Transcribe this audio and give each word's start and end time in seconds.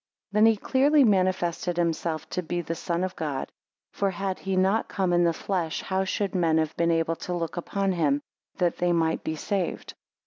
13 0.33 0.43
Then 0.45 0.51
he 0.51 0.57
clearly 0.57 1.03
manifested 1.03 1.77
himself 1.77 2.27
to 2.31 2.41
be 2.41 2.61
the 2.61 2.73
Son 2.73 3.03
of 3.03 3.15
God. 3.15 3.51
For 3.91 4.09
had 4.09 4.39
he 4.39 4.55
not 4.55 4.87
come 4.87 5.13
in 5.13 5.25
the 5.25 5.31
flesh, 5.31 5.83
how 5.83 6.05
should 6.05 6.33
men 6.33 6.57
have 6.57 6.75
been 6.75 6.89
able 6.89 7.17
to 7.17 7.35
look 7.35 7.55
upon 7.55 7.91
him, 7.91 8.23
that 8.55 8.77
they 8.77 8.93
might 8.93 9.23
be 9.23 9.35
saved? 9.35 9.93